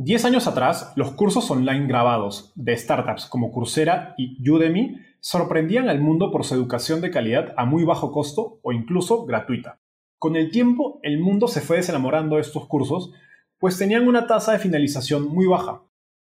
[0.00, 6.00] Diez años atrás, los cursos online grabados de startups como Coursera y Udemy sorprendían al
[6.00, 9.80] mundo por su educación de calidad a muy bajo costo o incluso gratuita.
[10.20, 13.12] Con el tiempo, el mundo se fue desenamorando de estos cursos,
[13.58, 15.82] pues tenían una tasa de finalización muy baja.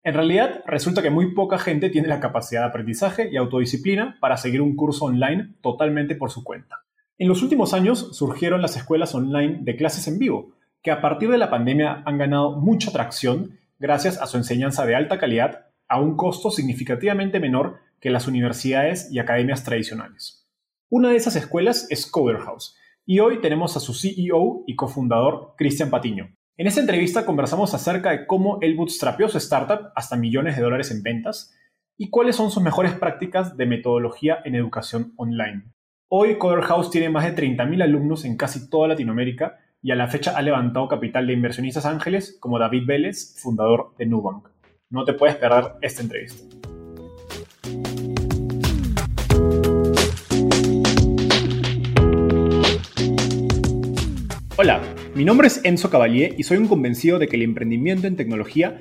[0.03, 4.37] En realidad, resulta que muy poca gente tiene la capacidad de aprendizaje y autodisciplina para
[4.37, 6.85] seguir un curso online totalmente por su cuenta.
[7.17, 10.53] En los últimos años surgieron las escuelas online de clases en vivo,
[10.85, 14.95] que a partir de la pandemia han ganado mucha atracción gracias a su enseñanza de
[14.95, 20.47] alta calidad a un costo significativamente menor que las universidades y academias tradicionales.
[20.91, 25.55] Una de esas escuelas es Coder House, y hoy tenemos a su CEO y cofundador,
[25.57, 26.37] Cristian Patiño.
[26.59, 30.91] En esta entrevista conversamos acerca de cómo él bootstrapeó su startup hasta millones de dólares
[30.91, 31.55] en ventas
[31.97, 35.65] y cuáles son sus mejores prácticas de metodología en educación online.
[36.09, 40.09] Hoy Coder House tiene más de 30.000 alumnos en casi toda Latinoamérica y a la
[40.09, 44.49] fecha ha levantado capital de inversionistas ángeles como David Vélez, fundador de Nubank.
[44.89, 46.43] No te puedes perder esta entrevista.
[54.57, 54.81] Hola,
[55.15, 58.81] mi nombre es Enzo Cavalier y soy un convencido de que el emprendimiento en tecnología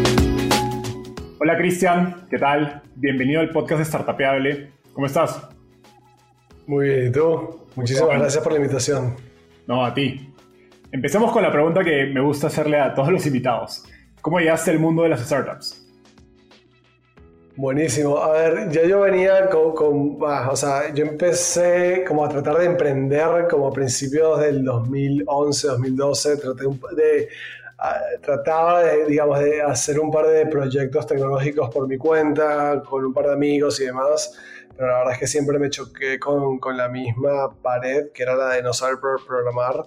[1.43, 2.83] Hola Cristian, ¿qué tal?
[2.93, 4.73] Bienvenido al podcast de Startapeable.
[4.93, 5.41] ¿Cómo estás?
[6.67, 7.65] Muy bien, ¿y tú?
[7.75, 9.15] Muchísimas gracias por la invitación.
[9.65, 10.31] No, a ti.
[10.91, 13.83] Empecemos con la pregunta que me gusta hacerle a todos los invitados.
[14.21, 15.83] ¿Cómo llegaste al mundo de las startups?
[17.55, 18.19] Buenísimo.
[18.19, 23.47] A ver, ya yo venía con, o sea, yo empecé como a tratar de emprender
[23.49, 26.65] como a principios del 2011, 2012, traté
[26.95, 27.29] de,
[28.21, 33.13] trataba de, digamos, de hacer un par de proyectos tecnológicos por mi cuenta, con un
[33.13, 34.37] par de amigos y demás
[34.81, 38.35] pero la verdad es que siempre me choqué con, con la misma pared, que era
[38.35, 39.85] la de no saber programar,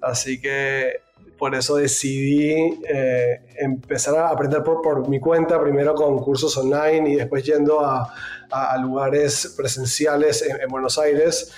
[0.00, 1.00] así que
[1.36, 7.10] por eso decidí eh, empezar a aprender por, por, mi cuenta, primero con cursos online
[7.10, 8.14] y después yendo a,
[8.50, 11.52] a, lugares presenciales en, Buenos Aires.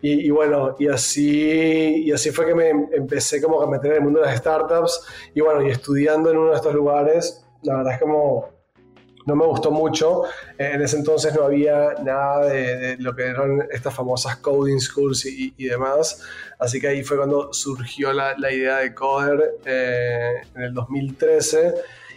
[0.00, 4.02] Y, bueno, y así, y así fue que me empecé como a meter en el
[4.04, 5.04] mundo de las startups
[5.34, 8.58] y bueno, y estudiando en uno de estos lugares, la verdad es como
[9.28, 10.22] no me gustó mucho.
[10.56, 15.52] En ese entonces no había nada de, lo que eran estas famosas coding schools y,
[15.66, 16.24] demás.
[16.58, 21.74] Así que ahí fue cuando surgió la, idea de Coder eh, en el 2013.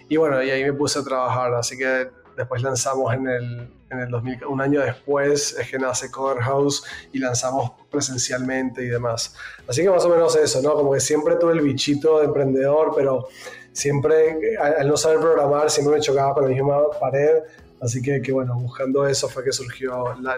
[0.07, 1.53] Y bueno, y ahí me puse a trabajar.
[1.53, 6.09] Así que después lanzamos en el, en el 2000, un año después es que nace
[6.09, 9.35] Coder House y lanzamos presencialmente y demás.
[9.67, 10.73] Así que más o menos eso, ¿no?
[10.73, 13.27] Como que siempre tuve el bichito de emprendedor, pero
[13.73, 17.39] siempre, al no saber programar, siempre me chocaba con la misma pared.
[17.81, 20.37] Así que, que bueno, buscando eso fue que surgió la,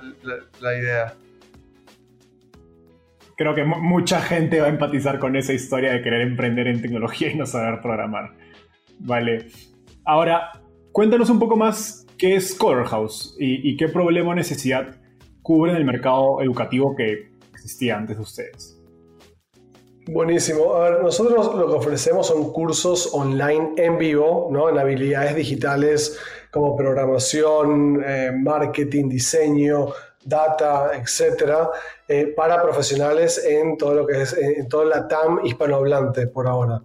[0.61, 1.13] la, idea.
[3.35, 7.29] Creo que mucha gente va a empatizar con esa historia de querer emprender en tecnología
[7.29, 8.33] y no saber programar.
[8.99, 9.47] Vale.
[10.05, 10.51] Ahora,
[10.91, 14.95] cuéntanos un poco más qué es Coder House y, y qué problema o necesidad
[15.41, 18.79] cubre en el mercado educativo que existía antes de ustedes.
[20.07, 20.73] Buenísimo.
[20.73, 24.69] A ver, nosotros lo que ofrecemos son cursos online en vivo, ¿no?
[24.69, 26.17] En habilidades digitales
[26.49, 29.89] como programación, eh, marketing, diseño,
[30.23, 31.71] data, etcétera,
[32.07, 36.81] eh, para profesionales en todo lo que es, en toda la TAM hispanohablante por ahora.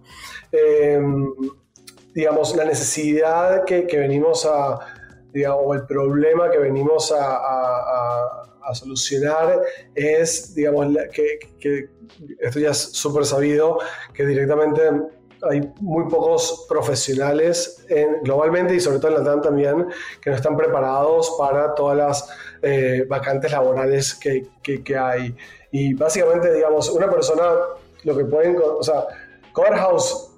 [0.51, 1.31] Em,
[2.13, 4.98] digamos, la necesidad que, venimos a,
[5.33, 9.61] digamos, o el problema que venimos a a solucionar
[9.95, 11.89] es, digamos, que, que
[12.39, 13.79] esto ya es súper sabido,
[14.13, 14.81] que directamente
[15.49, 19.87] hay muy pocos profesionales en, globalmente y sobre todo en la TAM también
[20.21, 22.29] que no están preparados para todas las
[22.61, 25.35] eh, vacantes laborales que, que, hay.
[25.71, 27.43] Y básicamente, digamos, una persona
[28.03, 29.05] lo que pueden, o sea,
[29.53, 30.28] Cover House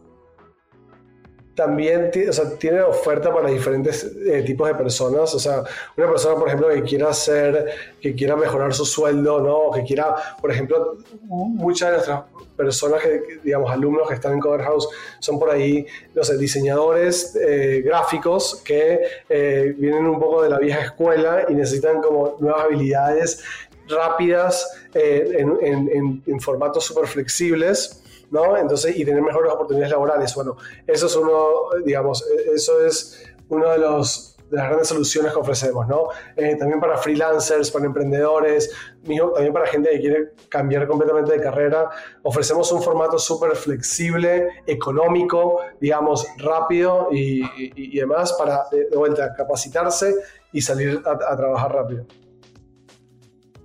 [1.56, 5.34] también o sea, tiene oferta para diferentes eh, tipos de personas.
[5.34, 5.64] O sea,
[5.98, 9.72] una persona, por ejemplo, que quiera hacer, que quiera mejorar su sueldo, ¿no?
[9.72, 12.24] Que quiera, por ejemplo, muchas de nuestras
[12.56, 14.88] personas, que, digamos, alumnos que están en Cover House
[15.20, 20.60] son por ahí, no sé, diseñadores eh, gráficos que eh, vienen un poco de la
[20.60, 23.44] vieja escuela y necesitan como nuevas habilidades
[23.90, 28.01] rápidas en, en, en formatos súper flexibles
[28.32, 28.58] ¿no?
[28.58, 30.34] Entonces, y tener mejores oportunidades laborales.
[30.34, 30.58] Bueno,
[30.88, 35.88] eso es uno, digamos, eso es uno de los de las grandes soluciones que ofrecemos,
[35.88, 36.10] ¿no?
[36.36, 38.70] Eh, también para freelancers, para emprendedores,
[39.02, 41.90] también para gente que quiere cambiar completamente de carrera.
[42.24, 50.16] Ofrecemos un formato súper flexible, económico, digamos, rápido y, demás para, de, vuelta, capacitarse
[50.52, 52.06] y salir a, trabajar rápido.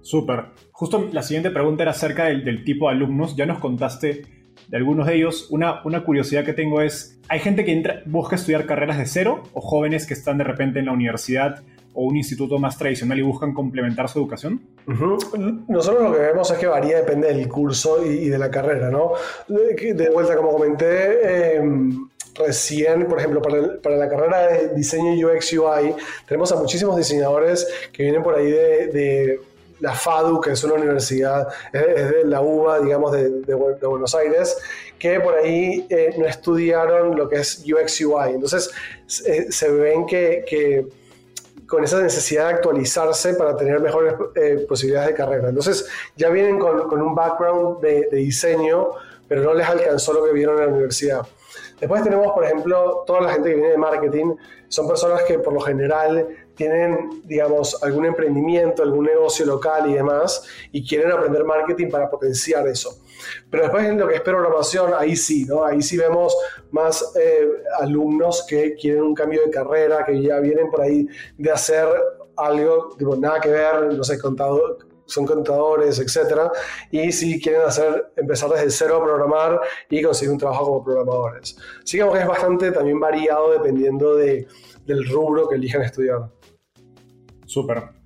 [0.02, 0.52] Súper.
[0.70, 3.34] Justo la siguiente pregunta era acerca del tipo de alumnos.
[3.34, 4.35] Ya nos contaste
[4.68, 5.48] de algunos de ellos.
[5.50, 9.60] Una, una curiosidad que tengo es, ¿hay gente que busca estudiar carreras de cero o
[9.60, 13.54] jóvenes que están de repente en la universidad o un instituto más tradicional y buscan
[13.54, 14.60] complementar su educación?
[14.86, 19.12] Nosotros lo que vemos es que varía, depende del curso y, de la carrera, ¿no?
[19.48, 25.54] De, vuelta, como comenté, em, recién, por ejemplo, para, para, la carrera de diseño UX
[25.54, 25.94] UI,
[26.28, 29.40] tenemos a muchísimos diseñadores que vienen por ahí de
[29.80, 34.56] la FADU, que es una universidad, es de la UBA, digamos, de, Buenos Aires,
[34.98, 38.34] que por ahí eh, no estudiaron lo que es UX UI.
[38.34, 38.70] Entonces,
[39.06, 40.86] se ven que,
[41.66, 45.48] con esa necesidad de actualizarse para tener mejores eh, posibilidades de carrera.
[45.48, 45.86] Entonces,
[46.16, 48.90] ya vienen con, un background de, de diseño,
[49.28, 51.26] pero no les alcanzó lo que vieron en la universidad.
[51.78, 54.34] Después tenemos, por ejemplo, toda la gente que viene de marketing,
[54.68, 60.42] son personas que por lo general tienen, digamos, algún emprendimiento, algún negocio local y demás,
[60.72, 62.98] y quieren aprender marketing para potenciar eso.
[63.50, 65.64] Pero después en lo que es programación, ahí sí, ¿no?
[65.64, 66.34] Ahí sí vemos
[66.70, 67.48] más eh,
[67.80, 71.06] alumnos que quieren un cambio de carrera, que ya vienen por ahí
[71.36, 71.86] de hacer
[72.36, 76.50] algo, tipo, nada que ver, no sé, contador, son contadores, etcétera,
[76.90, 81.56] y si quieren hacer, empezar desde cero a programar y conseguir un trabajo como programadores.
[81.82, 84.46] Así que es bastante también variado dependiendo de,
[84.84, 86.30] del rubro que elijan estudiar.
[87.46, 87.96] Súper.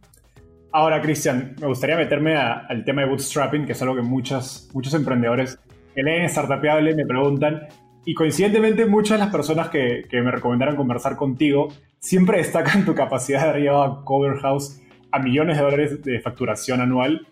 [0.72, 5.58] Ahora, Cristian, me gustaría meterme al tema de bootstrapping, que es algo que muchos emprendedores
[5.94, 7.66] que leen Startupable me preguntan.
[8.04, 11.68] Y coincidentemente, muchas de las personas que, me recomendaron conversar contigo
[11.98, 14.80] siempre destacan tu capacidad de arriba a Cover House
[15.12, 17.26] a millones de dólares de facturación anual,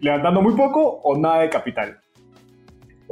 [0.00, 2.02] levantando muy poco o nada de capital?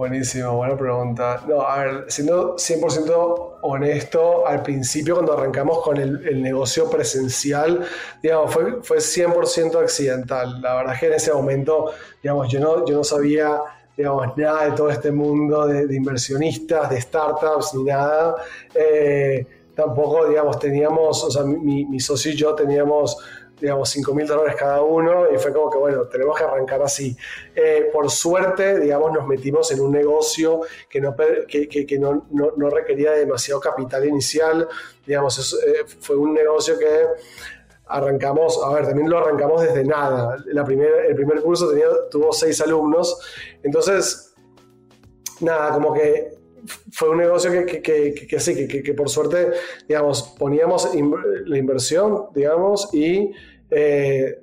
[0.00, 1.44] Buenísimo, buena pregunta.
[1.46, 7.84] No, a ver, siendo 100% honesto, al principio cuando arrancamos con el, negocio presencial,
[8.22, 10.62] digamos, fue, fue 100% accidental.
[10.62, 11.92] La verdad es que en ese momento,
[12.22, 13.60] digamos, yo no, yo no sabía,
[13.94, 18.36] digamos, nada de todo este mundo de, inversionistas, de startups, ni nada.
[18.74, 23.18] Eh, tampoco, digamos, teníamos, o sea, mi, mi socio y yo teníamos
[23.60, 27.16] digamos, 5 mil dólares cada uno y fue como que, bueno, tenemos que arrancar así.
[27.54, 31.14] Eh, por suerte, digamos, nos metimos en un negocio que no,
[31.46, 34.68] que, que, no, no, requería demasiado capital inicial,
[35.06, 37.06] digamos, eh, fue un negocio que
[37.86, 40.36] arrancamos, a ver, también lo arrancamos desde nada.
[40.46, 41.70] La primera, el primer curso
[42.10, 43.20] tuvo seis alumnos,
[43.62, 44.34] entonces,
[45.40, 46.39] nada, como que
[46.92, 49.50] fue un negocio que, que, que, sí, que, por suerte,
[49.88, 50.88] digamos, poníamos
[51.46, 53.32] la inversión, digamos, y
[53.70, 54.38] eh,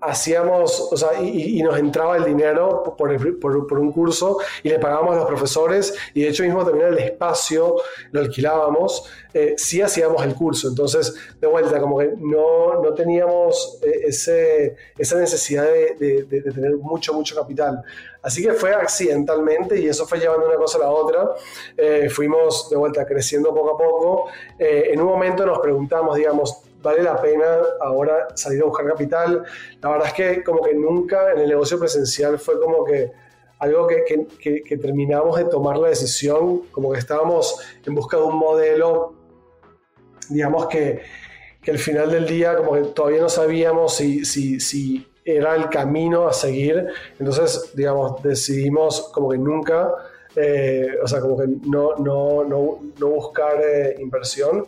[0.00, 5.14] hacíamos, o sea, y, nos entraba el dinero por, por, un curso y le pagábamos
[5.14, 7.76] a los profesores y de hecho mismo también el espacio
[8.12, 9.04] lo alquilábamos,
[9.34, 10.68] eh, sí hacíamos el curso.
[10.68, 16.76] Entonces, de vuelta, como que no, no teníamos eh, ese, esa necesidad de, de, tener
[16.76, 17.82] mucho, mucho capital.
[18.28, 21.30] Así que fue accidentalmente y eso fue llevando una cosa a la otra.
[21.76, 24.30] Eh, fuimos de vuelta creciendo poco a poco.
[24.58, 29.44] en un momento nos preguntamos, digamos, vale la pena ahora salir a buscar capital.
[29.80, 33.10] La verdad es que como que nunca en el negocio presencial fue como que
[33.60, 34.04] algo que,
[34.38, 39.14] que, que, terminamos de tomar la decisión, como que estábamos en busca de un modelo,
[40.28, 41.00] digamos que,
[41.62, 45.68] que al final del día como que todavía no sabíamos si, si, si era el
[45.68, 46.86] camino a seguir.
[47.18, 49.92] Entonces, digamos, decidimos como que nunca,
[50.34, 54.64] eh, o sea, como que no, no, no, no buscar eh, inversión.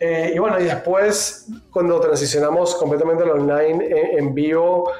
[0.00, 4.90] Eh, y bueno, y después, cuando transicionamos completamente al online en, vivo,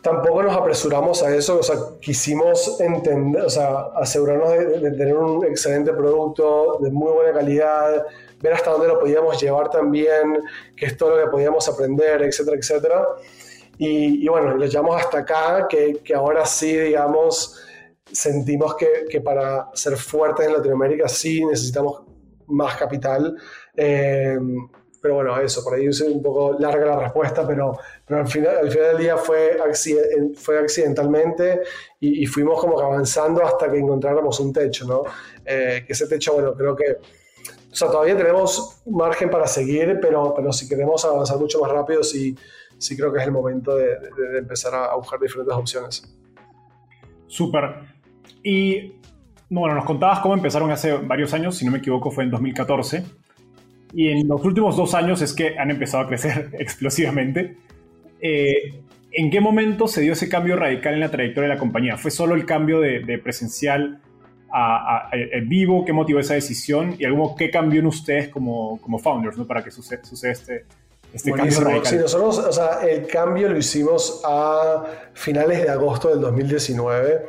[0.00, 5.44] tampoco nos apresuramos a eso, o sea, quisimos entender, o sea, asegurarnos de, tener un
[5.44, 8.06] excelente producto de muy buena calidad,
[8.40, 10.42] ver hasta dónde lo podíamos llevar también,
[10.76, 13.08] qué es todo lo que podíamos aprender, etcétera, etcétera.
[13.78, 17.60] Y, y bueno, lo llevamos hasta acá, que, que ahora sí, digamos,
[18.10, 22.02] sentimos que, que, para ser fuertes en Latinoamérica sí necesitamos
[22.46, 23.36] más capital.
[23.76, 24.38] Eh,
[25.02, 27.76] pero bueno, eso, por ahí es un poco larga la respuesta, pero,
[28.06, 29.58] pero al, final, al final del día fue,
[30.36, 31.60] fue accidentalmente
[31.98, 35.02] y, fuimos como que avanzando hasta que encontráramos un techo, ¿no?
[35.44, 40.32] Eh, que ese techo, bueno, creo que, o sea, todavía tenemos margen para seguir, pero,
[40.36, 42.36] pero si queremos avanzar mucho más rápido, sí,
[42.82, 46.16] sí creo que es el momento de, de empezar a, buscar diferentes opciones.
[47.26, 47.76] Súper.
[48.42, 48.92] Y
[49.48, 53.04] bueno, nos contabas cómo empezaron hace varios años, si no me equivoco fue en 2014
[53.94, 57.56] y en los últimos dos años es que han empezado a crecer explosivamente.
[58.20, 58.80] Eh,
[59.12, 61.98] ¿En qué momento se dio ese cambio radical en la trayectoria de la compañía?
[61.98, 64.00] ¿Fue solo el cambio de, presencial
[64.50, 65.10] a,
[65.46, 65.84] vivo?
[65.84, 66.96] ¿Qué motivó esa decisión?
[66.98, 69.46] ¿Y algo qué cambió en ustedes como, como founders ¿no?
[69.46, 70.64] para que suceda, este,
[71.12, 71.86] este cambio radical?
[71.86, 77.26] Sí, nosotros, o sea, el cambio lo hicimos a finales de agosto del 2019.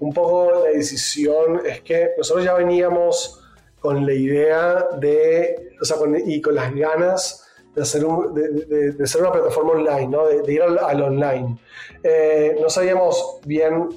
[0.00, 3.40] Un poco la decisión es que nosotros ya veníamos
[3.80, 7.42] con la idea de, o sea, y con las ganas
[7.74, 10.26] de hacer, de, de, una plataforma online, ¿no?
[10.26, 11.58] de, ir al, online.
[12.02, 13.88] Eh, no sabíamos bien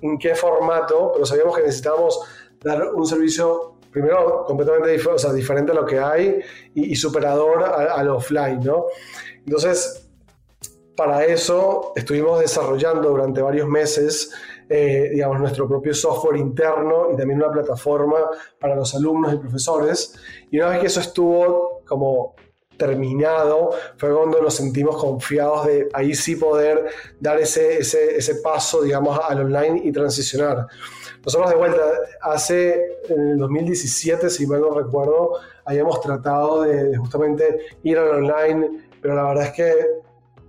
[0.00, 2.20] en qué formato, pero sabíamos que necesitábamos
[2.62, 6.40] dar un servicio, primero, completamente o sea, diferente a lo que hay
[6.74, 8.60] y, superador al offline.
[8.60, 8.86] ¿no?
[9.44, 10.08] Entonces,
[10.96, 14.32] para eso estuvimos desarrollando durante varios meses
[14.72, 18.18] eh, digamos, nuestro propio software interno y también una plataforma
[18.60, 20.14] para los alumnos y profesores.
[20.48, 22.36] Y una vez que eso estuvo como
[22.76, 26.86] terminado, fue cuando nos sentimos confiados de ahí sí poder
[27.18, 30.68] dar ese, ese, ese paso, digamos, al online y transicionar.
[31.24, 31.82] Nosotros de vuelta,
[32.22, 35.32] hace en el 2017, si mal no recuerdo,
[35.64, 39.74] habíamos tratado de, de justamente ir al online, pero la verdad es que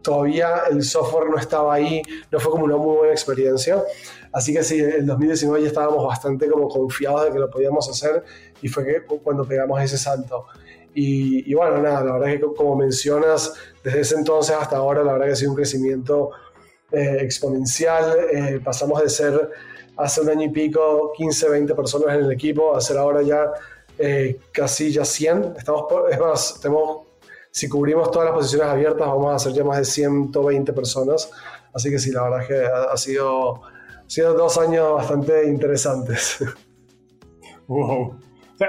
[0.01, 2.01] todavía el software no estaba ahí,
[2.31, 3.83] no fue como una muy buena experiencia.
[4.31, 7.89] Así que sí, en el 2019 ya estábamos bastante como confiados de que lo podíamos
[7.89, 8.23] hacer
[8.61, 10.45] y fue que, cuando pegamos ese salto.
[10.93, 15.13] Y, bueno, nada, la verdad es que como mencionas, desde ese entonces hasta ahora, la
[15.13, 16.31] verdad que ha sido un crecimiento
[16.91, 18.17] eh, exponencial.
[18.29, 19.49] Eh, pasamos de ser
[19.97, 23.51] hace un año y pico 15, 20 personas en el equipo a ser ahora ya
[23.97, 25.55] eh, casi ya 100.
[25.57, 27.11] Estamos, es más, tenemos
[27.51, 31.31] si cubrimos todas las posiciones abiertas, vamos a hacer ya más de 120 personas.
[31.73, 33.61] Así que sí, la verdad es que ha, sido,
[34.07, 36.43] sido dos años bastante interesantes.
[37.67, 38.19] Wow.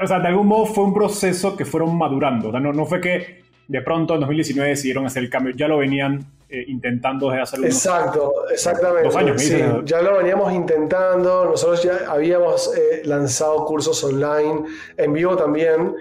[0.01, 2.51] O sea, de algún modo fue un proceso que fueron madurando.
[2.51, 5.69] O sea, no, no fue que de pronto en 2019 decidieron hacer el cambio, ya
[5.69, 9.05] lo venían eh, intentando desde hace Exacto, exactamente.
[9.05, 14.65] Dos años, sí, ya lo veníamos intentando, nosotros ya habíamos eh, lanzado cursos online,
[14.97, 15.95] en vivo también,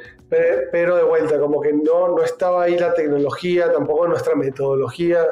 [0.72, 5.25] pero de vuelta, como que no, no estaba ahí la tecnología, tampoco nuestra metodología,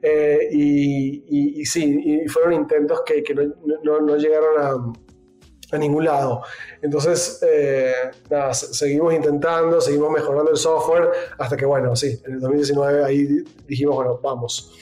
[0.00, 4.92] eh, y, y, sí, y fueron intentos que, que no, no, llegaron a,
[5.70, 6.42] a, ningún lado.
[6.82, 7.92] Entonces, eh,
[8.30, 13.44] nada, seguimos intentando, seguimos mejorando el software, hasta que, bueno, sí, en el 2019 ahí
[13.66, 14.72] dijimos, bueno, vamos.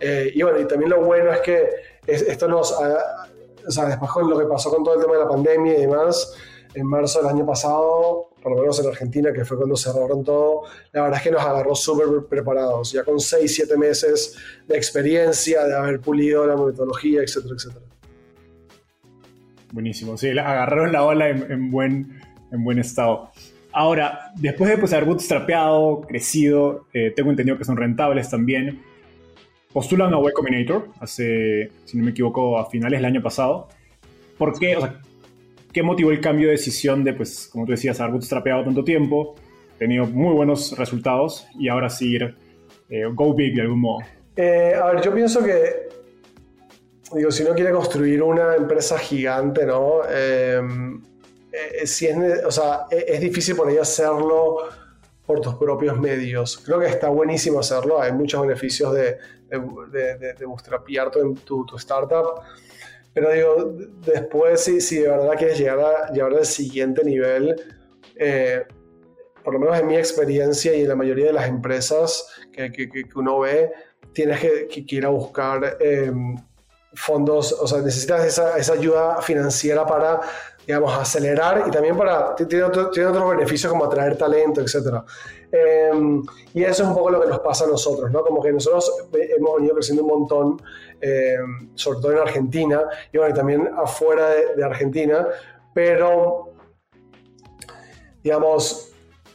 [0.00, 1.70] Eh, y bueno, y también lo bueno es que
[2.06, 5.28] esto nos, o sea, después con lo que pasó con todo el tema de la
[5.28, 6.34] pandemia y demás,
[6.74, 10.62] en marzo del año pasado, por lo menos en Argentina, que fue cuando cerraron todo,
[10.92, 15.64] la verdad es que nos agarró súper preparados, ya con 6, 7 meses de experiencia,
[15.64, 17.91] de haber pulido la metodología, etcétera, etcétera.
[19.72, 23.30] Buenísimo, sí, agarraron la ola en, buen, en buen estado.
[23.72, 28.82] Ahora, después de pues, haber bootstrapeado, crecido, eh, tengo entendido que son rentables también,
[29.72, 33.68] postulan a Y Combinator hace, si no me equivoco, a finales del año pasado.
[34.36, 34.76] ¿Por qué?
[35.72, 39.36] ¿Qué motivó el cambio de decisión de, pues, como tú decías, haber bootstrapeado tanto tiempo,
[39.78, 42.18] tenido muy buenos resultados y ahora sí
[42.90, 44.00] eh, go big de algún modo?
[44.36, 45.81] Eh, a ver, yo pienso que,
[47.14, 50.00] digo, si uno quiere construir una empresa gigante, ¿no?
[50.08, 51.02] Em,
[51.52, 54.56] eh, si es, o sea, e, es, difícil por ahí hacerlo
[55.26, 56.58] por tus propios medios.
[56.64, 61.66] Creo que está buenísimo hacerlo, hay muchos beneficios de, de, de, de bootstrapear tu, tu,
[61.66, 62.42] tu startup
[63.14, 63.74] pero digo,
[64.06, 67.60] después, si, si de verdad quieres llegar, a, llevar al siguiente nivel,
[68.16, 68.64] eh,
[69.44, 72.88] por lo menos en mi experiencia y en la mayoría de las empresas que, que,
[72.88, 73.70] que uno ve,
[74.12, 76.36] tienes que, que ir buscar em,
[76.94, 80.20] fondos, o sea, necesitas esa, ayuda financiera para,
[80.66, 85.02] digamos, acelerar y también para, tiene, tiene otros beneficios como atraer talento, etc.
[85.52, 86.22] Em,
[86.54, 88.22] y eso es un poco lo que nos pasa a nosotros, ¿no?
[88.22, 90.62] Como que nosotros hemos venido creciendo un montón,
[91.00, 92.82] em, sobre todo en Argentina,
[93.12, 95.28] y bueno, también afuera de, Argentina,
[95.74, 96.52] pero,
[98.22, 98.91] digamos,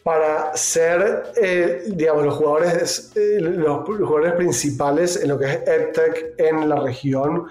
[0.08, 6.36] para ser, eh, digamos, los jugadores, eh, los, jugadores principales en lo que es EdTech
[6.38, 7.48] en la región,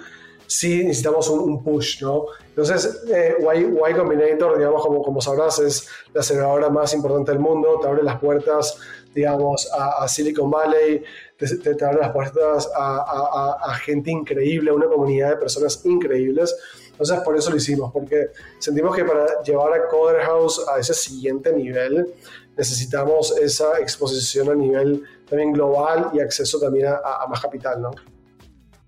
[0.47, 2.25] sí necesitamos un, push, ¿no?
[2.49, 7.79] Entonces, eh, y, Combinator, digamos, como, como sabrás, es la aceleradora más importante del mundo,
[7.79, 8.79] te abre las puertas,
[9.15, 11.03] digamos, a, Silicon Valley,
[11.37, 16.57] te, abre las puertas a, a, gente increíble, a una comunidad de personas increíbles.
[16.93, 20.95] Entonces, por eso lo hicimos, porque sentimos que para llevar a Coder House a ese
[20.95, 22.15] siguiente nivel,
[22.57, 27.91] necesitamos esa exposición a nivel también global y acceso también a, más capital, ¿no?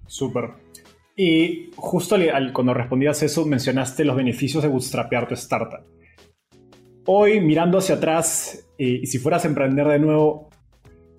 [0.06, 0.50] Súper.
[1.16, 5.84] Y justo al, cuando respondías eso, mencionaste los beneficios de bootstrapear tu startup.
[7.06, 10.48] Hoy, mirando hacia atrás, y si fueras a emprender de nuevo,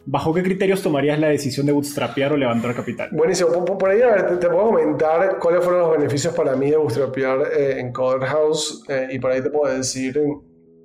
[0.05, 3.09] ¿bajo qué criterios tomarías la decisión de bootstrapear o levantar capital?
[3.11, 3.65] Buenísimo.
[3.65, 7.41] Por, ahí, a ver, te, puedo comentar cuáles fueron los beneficios para mí de bootstrapear
[7.51, 10.19] eh, en Coder House eh, y por ahí te puedo decir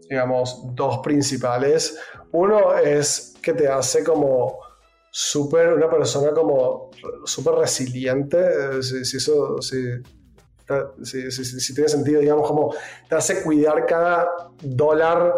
[0.09, 1.99] digamos, dos principales.
[2.33, 4.59] Uno es que te hace como
[5.11, 6.91] súper, una persona como
[7.25, 9.79] súper resiliente, eh, si, eso, si,
[11.03, 12.75] si, tiene sentido, digamos, como
[13.09, 14.29] te hace cuidar cada
[14.61, 15.37] dólar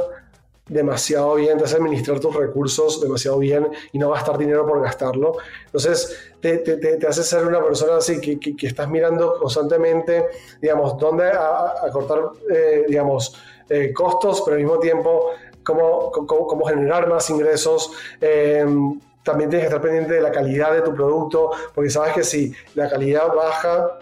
[0.69, 5.37] demasiado bien, te hace administrar tus recursos demasiado bien y no gastar dinero por gastarlo.
[5.67, 10.27] Entonces, te, te, te hace ser una persona así que, que, estás mirando constantemente,
[10.61, 13.37] digamos, dónde acortar, eh, digamos,
[13.69, 15.31] eh, costos, pero al mismo tiempo
[15.63, 17.91] cómo, cómo, generar más ingresos.
[18.21, 22.23] Em, también tienes que estar pendiente de la calidad de tu producto, porque sabes que
[22.23, 23.99] si la calidad baja,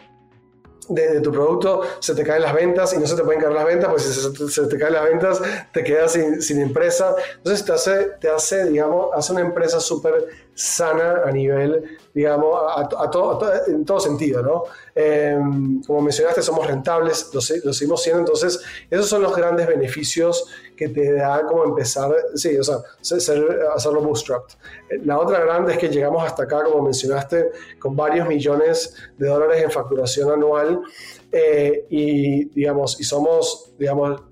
[0.89, 3.65] de, tu producto, se te caen las ventas y no se te pueden caer las
[3.65, 5.41] ventas, pues si se, te caen las ventas,
[5.73, 7.15] te quedas sin, sin, empresa.
[7.37, 13.11] Entonces te hace, te hace, digamos, hace una empresa súper sana a nivel, digamos, a,
[13.11, 14.63] todo, en todo sentido, ¿no?
[14.95, 20.47] Em, como mencionaste, somos rentables, lo, lo, seguimos siendo, entonces esos son los grandes beneficios
[20.77, 24.55] que te da como empezar, sí, o sea, hacerlo bootstrapped.
[25.05, 29.63] La otra grande es que llegamos hasta acá, como mencionaste, con varios millones de dólares
[29.63, 30.81] en facturación anual
[31.33, 34.23] eh, y, digamos, y somos, digamos,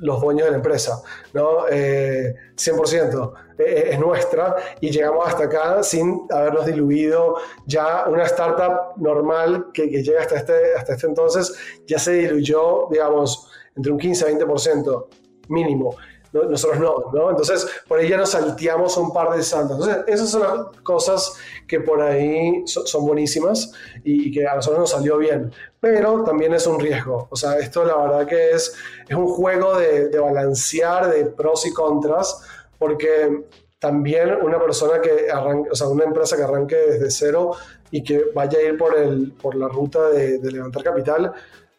[0.00, 1.02] los dueños de la empresa,
[1.32, 1.66] ¿no?
[1.66, 7.36] 100% eh, eh, es nuestra y llegamos hasta acá sin habernos diluido.
[7.66, 11.54] Ya una startup normal que, que llega hasta este, hasta este entonces
[11.86, 15.06] ya se diluyó, digamos, entre un 15 a 20%
[15.48, 15.94] mínimo.
[16.32, 17.30] Nosotros no, ¿no?
[17.30, 19.78] Entonces, por ahí ya nos salteamos un par de saltos.
[19.78, 21.34] Entonces, esas son las cosas
[21.66, 23.72] que por ahí son, buenísimas
[24.04, 25.52] y, que a nosotros nos salió bien.
[25.80, 27.26] Pero también es un riesgo.
[27.30, 28.74] O sea, esto la verdad que es,
[29.08, 32.42] es un juego de, balancear de pros y contras,
[32.78, 33.44] porque
[33.80, 37.52] también una persona que arranque, o sea, una empresa que arranque desde cero
[37.90, 41.32] y que vaya a ir por, el, por la ruta de levantar capital,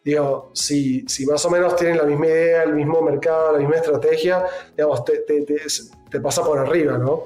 [0.04, 3.76] digo, si, si más o menos tienen la misma idea, el mismo mercado, la misma
[3.76, 7.26] estrategia, digamos, te, te, pasa por arriba, ¿no?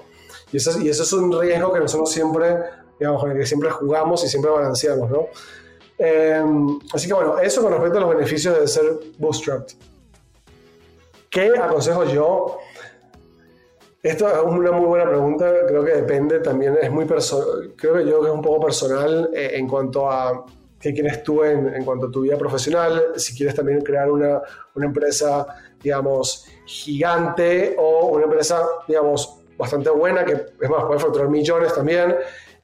[0.52, 2.58] Y eso, y eso es un riesgo que nosotros siempre,
[3.00, 5.28] digamos, con el que siempre jugamos y siempre balanceamos, ¿no?
[5.98, 8.84] Em, así que bueno, eso con respecto a los beneficios de ser
[9.18, 9.76] bootstrapped.
[11.30, 12.60] ¿Qué aconsejo yo?
[14.04, 18.06] Esto es una muy buena pregunta, creo que depende también, es muy personal, creo que
[18.06, 20.46] yo que es un poco personal eh, en cuanto a
[20.80, 24.42] qué quieres tú en, en, cuanto a tu vida profesional, si quieres también crear una,
[24.76, 25.48] una empresa,
[25.82, 32.16] digamos, gigante o una empresa, digamos, bastante buena, que es más, puede facturar millones también,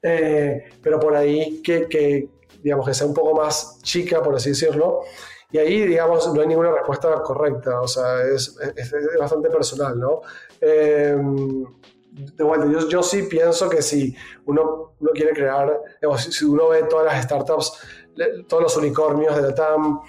[0.01, 2.29] eh, pero por ahí que, que,
[2.61, 5.01] digamos, que sea un poco más chica, por así decirlo.
[5.51, 10.21] Y ahí, digamos, no hay ninguna respuesta correcta, o sea, es, es, bastante personal, ¿no?
[10.61, 11.17] Eh,
[12.11, 16.69] de vuelta, yo, yo, sí pienso que si uno, uno quiere crear, digamos, si uno
[16.69, 17.73] ve todas las startups
[18.47, 20.01] todos los unicornios de la TAM,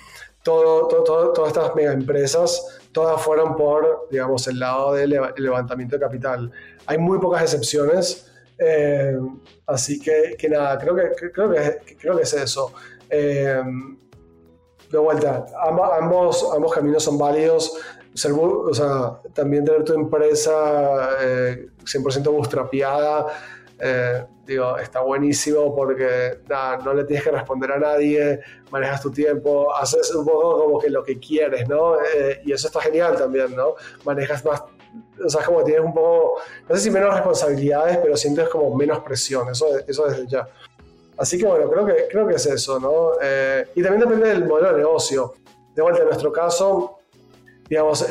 [0.43, 6.01] todo, todo, todas estas mega empresas, todas fueron por, digamos, el lado del levantamiento de
[6.01, 6.51] capital.
[6.87, 9.17] Hay muy pocas excepciones, eh,
[9.67, 12.73] así que, que, nada, creo que, creo que, creo que es eso.
[13.09, 13.63] Eh,
[14.91, 15.47] de vuelta,
[16.01, 17.73] ambos, ambos caminos son válidos.
[18.15, 23.27] o sea, también tener tu empresa eh, 100% bootstrapeada
[23.85, 26.39] eh, digo, está buenísimo porque
[26.85, 28.39] no le tienes que responder a nadie,
[28.71, 31.97] manejas tu tiempo, haces un poco como que lo que quieres, ¿no?
[31.97, 33.75] Eh, y eso está genial también, ¿no?
[34.05, 34.63] Manejas más,
[35.25, 39.01] o sea, como tienes un poco, no sé si menos responsabilidades, pero sientes como menos
[39.01, 40.47] presión, eso, eso desde ya.
[41.19, 43.15] Así que bueno, creo que, creo que es eso, ¿no?
[43.21, 45.35] Eh, y también depende del modelo de negocio.
[45.75, 47.01] De vuelta, en nuestro caso,
[47.69, 48.07] digamos,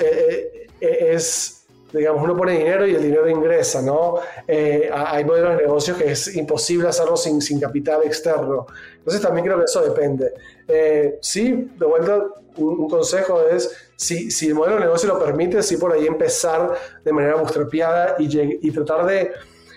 [0.81, 1.60] es
[1.93, 4.15] digamos, uno pone dinero y el dinero ingresa, ¿no?
[4.47, 8.65] Eh, hay modelos de negocios que es imposible hacerlo sin, sin capital externo.
[8.97, 10.33] Entonces también creo que eso depende.
[10.67, 12.23] Eh, sí, de vuelta,
[12.57, 16.73] un, consejo es, si, si, el modelo de negocio lo permite, sí por ahí empezar
[17.03, 19.31] de manera bootstrapeada y, y tratar de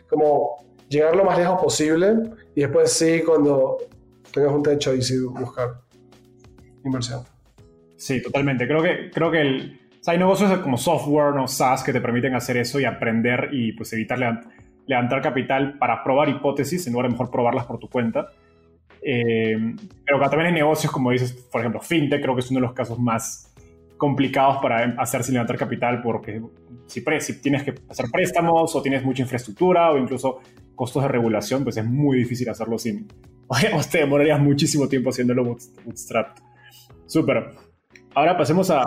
[0.08, 2.14] como llegar lo más lejos posible
[2.54, 3.78] y después sí, cuando
[4.32, 5.80] tengas un techo y sí buscar
[6.84, 7.24] inversión.
[7.96, 8.66] Sí, totalmente.
[8.66, 11.48] Creo que, creo que el, hay negocios como software, ¿no?
[11.48, 14.18] SaaS, que te permiten hacer eso y aprender y pues evitar
[14.86, 18.28] levantar capital para probar hipótesis en lugar de mejor probarlas por tu cuenta.
[19.02, 19.56] Eh,
[20.04, 22.74] pero también hay negocios, como dices, por ejemplo, FinTech, creo que es uno de los
[22.74, 23.54] casos más
[23.96, 26.42] complicados para hacer sin levantar capital porque
[26.86, 30.40] si, si, tienes que hacer préstamos o tienes mucha infraestructura o incluso
[30.74, 33.06] costos de regulación, pues es muy difícil hacerlo sin...
[33.46, 36.38] O te demorarías muchísimo tiempo haciéndolo bootstrap.
[37.06, 37.50] Súper.
[38.14, 38.84] Ahora pasemos a,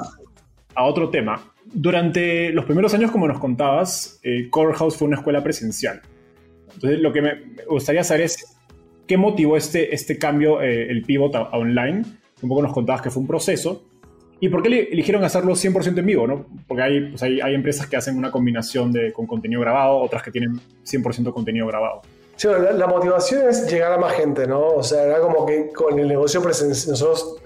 [0.78, 1.54] a, otro tema.
[1.66, 6.02] Durante los primeros años, como nos contabas, eh, Core House fue una escuela presencial.
[6.74, 7.34] Entonces, lo que me
[7.68, 8.58] gustaría saber es
[9.08, 12.04] qué motivó este, este cambio, eh, el pivot a, a online.
[12.42, 13.88] Un poco nos contabas que fue un proceso
[14.40, 16.28] ¿Y por qué eligieron hacerlo 100% en vivo?
[16.28, 16.46] ¿no?
[16.68, 20.22] Porque hay, pues hay, hay, empresas que hacen una combinación de, con contenido grabado, otras
[20.22, 22.02] que tienen 100% contenido grabado.
[22.36, 24.60] Sí, la, motivación es llegar a más gente, ¿no?
[24.60, 27.38] O sea, era como que con el negocio presencial, nosotros,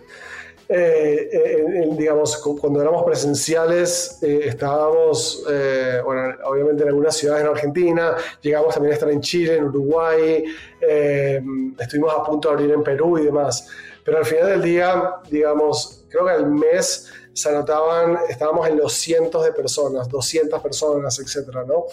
[0.73, 5.43] eh, eh, digamos, cuando éramos presenciales, eh, estábamos,
[6.05, 10.45] bueno, obviamente en algunas ciudades en Argentina, llegamos también a estar en Chile, en Uruguay,
[11.77, 13.67] estuvimos a punto de abrir en Perú y demás.
[14.05, 18.93] Pero al final del día, digamos, creo que al mes se anotaban, estábamos en los
[18.93, 21.85] cientos de personas, 200 personas, etcétera, ¿no?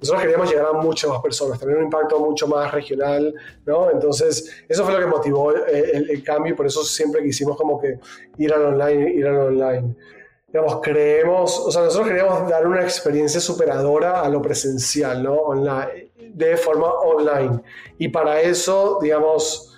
[0.00, 3.34] Nosotros queríamos llegar a muchas más personas, tener un impacto mucho más regional,
[3.66, 3.90] ¿no?
[3.90, 7.80] Entonces, eso fue lo que motivó eh, el, cambio y por eso siempre quisimos como
[7.80, 7.98] que
[8.38, 9.96] ir al online, ir al online.
[10.46, 15.34] Digamos, creemos, o sea, nosotros queríamos dar una experiencia superadora a lo presencial, ¿no?
[15.34, 17.60] Online, de forma online.
[17.98, 19.74] Y para eso, digamos,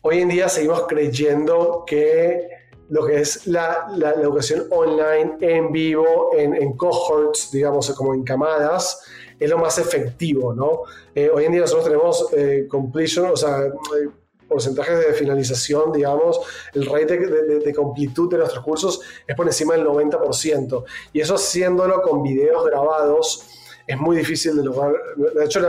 [0.00, 2.61] hoy en día seguimos creyendo que
[2.92, 8.22] lo que es la, la, educación online en vivo, en, en, cohorts, digamos, como en
[8.22, 9.00] camadas,
[9.40, 10.82] es lo más efectivo, ¿no?
[11.14, 14.08] Eh, hoy en día nosotros tenemos eh, completion, o sea, eh,
[14.46, 16.38] porcentajes de finalización, digamos,
[16.74, 20.84] el rate de, de, completud de nuestros cursos es por encima del 90%.
[21.14, 23.46] Y eso haciéndolo con videos grabados
[23.86, 24.92] es muy difícil de lograr.
[25.34, 25.62] De hecho,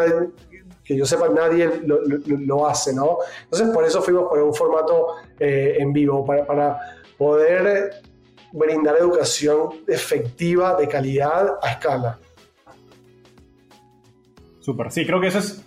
[0.83, 3.19] que yo sepa, nadie lo, lo, hace, ¿no?
[3.45, 5.07] Entonces, por eso fuimos por un formato
[5.39, 8.01] en vivo, para, para poder
[8.51, 12.19] brindar educación efectiva, de calidad, a escala.
[14.59, 15.63] Súper, sí, creo que eso es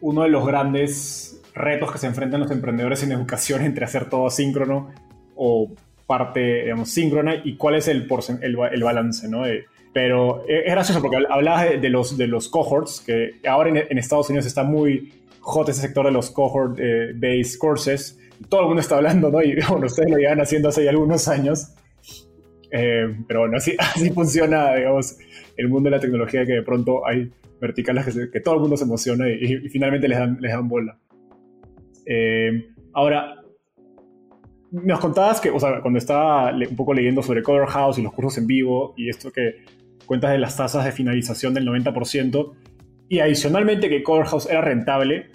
[0.00, 4.26] uno de los grandes retos que se enfrentan los emprendedores en educación entre hacer todo
[4.26, 4.92] asíncrono
[5.34, 5.72] o
[6.06, 8.08] parte, digamos, síncrona y cuál es el,
[8.42, 9.44] el, el balance, ¿no?
[9.96, 15.10] pero es gracioso porque hablabas de, los, cohorts, que ahora en, Estados Unidos está muy
[15.40, 18.18] hot ese sector de los cohort-based eh, courses,
[18.48, 19.42] todo el mundo está hablando, ¿no?
[19.42, 21.74] Y bueno, ustedes lo llevan haciendo hace algunos años.
[22.70, 25.18] Eh, pero bueno, así, así funciona, digamos,
[25.56, 28.84] el mundo de la tecnología, que de pronto hay verticales que, todo el mundo se
[28.84, 30.98] emociona y, finalmente les dan, les dan bola.
[32.04, 33.42] Eh, ahora,
[34.70, 38.12] nos contabas que, o sea, cuando estaba un poco leyendo sobre Cover House y los
[38.12, 39.64] cursos en vivo y esto que
[40.04, 42.52] cuentas de las tasas de finalización del 90%,
[43.08, 45.30] y adicionalmente que Cover House era rentable,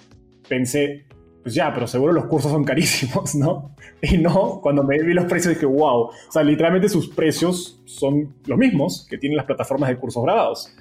[0.48, 1.06] pensé,
[1.43, 3.75] pues ya, pero seguro los cursos son carísimos, ¿no?
[4.01, 8.36] Y no, cuando me vi los precios dije, wow, o sea, literalmente sus precios son
[8.45, 10.73] los mismos que tienen las plataformas de cursos grabados.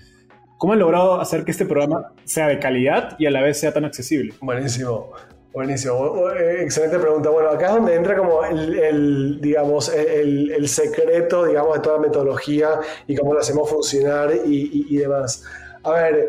[0.58, 3.72] ¿Cómo han logrado hacer que este programa sea de calidad y a la vez sea
[3.72, 4.34] tan accesible?
[4.40, 5.10] Buenísimo.
[5.52, 7.28] Buenísimo, eh, excelente pregunta.
[7.28, 12.02] Bueno, acá es donde entra como el, digamos, el, el, secreto, digamos, de toda la
[12.02, 12.68] metodología
[13.08, 15.42] y cómo lo hacemos funcionar y, y demás.
[15.82, 16.28] A ver,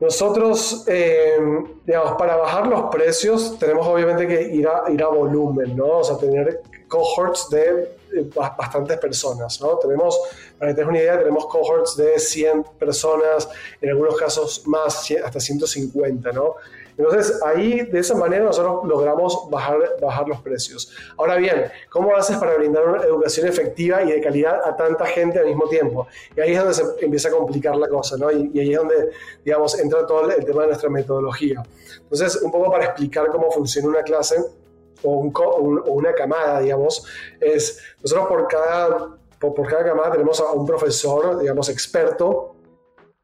[0.00, 1.38] nosotros, eh,
[1.84, 5.98] digamos, para bajar los precios tenemos obviamente que ir a, ir a volumen, ¿no?
[5.98, 9.76] O sea, tener cohorts de eh, bastantes personas, ¿no?
[9.78, 10.18] Tenemos,
[10.56, 13.48] para que tengas una idea, tenemos cohorts de 100 personas,
[13.80, 16.54] en algunos casos más, hasta 150, ¿no?
[16.98, 20.92] Entonces, ahí de esa manera nosotros logramos bajar, bajar los precios.
[21.16, 25.38] Ahora bien, ¿cómo haces para brindar una educación efectiva y de calidad a tanta gente
[25.38, 26.08] al mismo tiempo?
[26.36, 28.32] Y ahí es donde se empieza a complicar la cosa, ¿no?
[28.32, 29.10] Y, ahí es donde,
[29.44, 31.62] digamos, entra todo el tema de nuestra metodología.
[32.02, 34.36] Entonces, un poco para explicar cómo funciona una clase
[35.04, 35.30] o,
[35.86, 37.06] una camada, digamos,
[37.40, 42.56] es nosotros por cada, por, por cada camada tenemos a un profesor, digamos, experto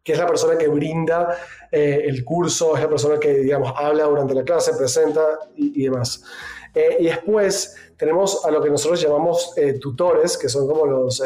[0.04, 1.36] que es la persona que brinda
[1.72, 5.22] eh, el curso, es la persona que, digamos, habla durante la clase, presenta
[5.56, 6.22] y, demás.
[6.74, 11.22] Eh, y después tenemos a lo que nosotros llamamos eh, tutores, que son como los,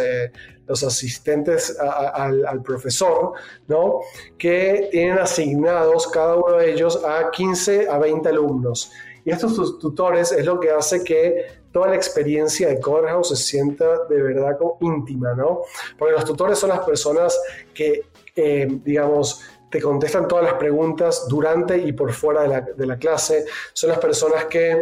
[0.66, 3.32] los asistentes al, profesor,
[3.66, 4.00] ¿no?
[4.38, 8.92] Que tienen asignados cada uno de ellos a 15 a 20 alumnos.
[9.24, 14.04] Y estos tutores es lo que hace que toda la experiencia de Coverhouse se sienta
[14.08, 15.62] de verdad como íntima, ¿no?
[15.98, 17.38] Porque los tutores son las personas
[17.74, 18.04] que
[18.40, 23.46] eh, digamos, te contestan todas las preguntas durante y por fuera de la, clase.
[23.72, 24.80] Son las personas que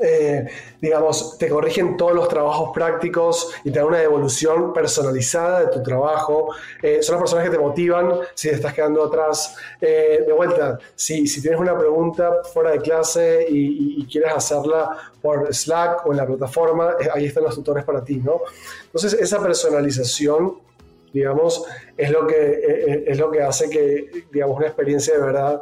[0.00, 0.46] eh,
[0.80, 5.82] digamos, te corrigen todos los trabajos prácticos y te dan una devolución personalizada de tu
[5.82, 6.54] trabajo.
[6.82, 9.56] Eh, son las personas que te motivan si te estás quedando atrás.
[9.80, 15.52] Eh, de vuelta, si, si, tienes una pregunta fuera de clase y, quieres hacerla por
[15.52, 18.40] Slack o en la plataforma, ahí están los tutores para ti, ¿no?
[18.84, 20.60] Entonces, esa personalización
[21.12, 21.64] digamos,
[21.96, 25.60] es lo que, es lo que hace que, digamos, una experiencia de verdad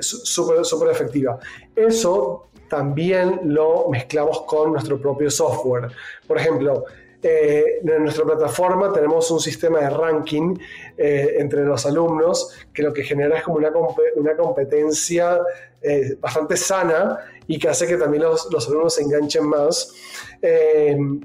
[0.00, 1.38] súper súper efectiva.
[1.74, 5.90] Eso también lo mezclamos con nuestro propio software.
[6.26, 6.86] Por ejemplo,
[7.22, 10.56] eh, en nuestra plataforma tenemos un sistema de ranking
[10.96, 13.70] eh, entre los alumnos que lo que genera es como una,
[14.16, 15.38] una competencia
[15.82, 19.92] eh, bastante sana y que hace que también los, los alumnos se enganchen más.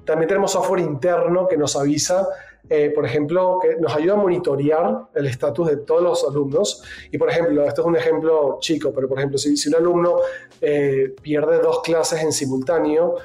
[0.03, 2.27] también tenemos software interno que nos avisa
[2.69, 6.83] eh, por ejemplo, que nos ayuda a monitorear el estatus de todos los alumnos.
[7.11, 10.17] Y, por ejemplo, esto es un ejemplo chico, pero, por ejemplo, si, si un alumno
[10.59, 13.15] eh, pierde dos clases en simultáneo,